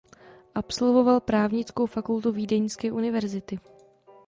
Absolvoval 0.55 1.19
právnickou 1.19 1.85
fakultu 1.85 2.31
Vídeňské 2.31 2.91
univerzity. 2.91 3.59